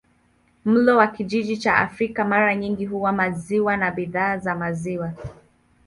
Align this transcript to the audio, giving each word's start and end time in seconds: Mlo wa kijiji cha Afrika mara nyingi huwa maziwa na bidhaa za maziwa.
Mlo 0.65 0.97
wa 0.97 1.07
kijiji 1.07 1.57
cha 1.57 1.75
Afrika 1.77 2.25
mara 2.25 2.55
nyingi 2.55 2.85
huwa 2.85 3.11
maziwa 3.11 3.77
na 3.77 3.91
bidhaa 3.91 4.37
za 4.37 4.55
maziwa. 4.55 5.13